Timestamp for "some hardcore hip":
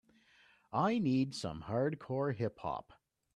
1.35-2.57